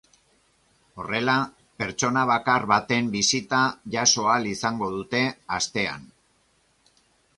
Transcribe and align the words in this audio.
Horrela, 1.01 1.35
pertsona 1.83 2.23
bakar 2.31 2.65
baten 2.73 3.11
bisita 3.17 3.61
jaso 3.97 4.27
ahal 4.31 4.49
izango 4.53 4.89
dute 4.97 5.23
astean. 5.59 6.13